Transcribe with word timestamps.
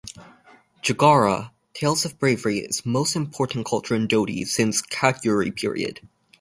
Jagara, 0.81 1.51
tales 1.75 2.05
of 2.05 2.17
bravery 2.17 2.57
is 2.57 2.83
most 2.83 3.15
important 3.15 3.67
culture 3.67 3.93
in 3.93 4.07
Doti 4.07 4.45
since 4.45 4.81
Katyuri 4.81 5.55
period. 5.55 5.99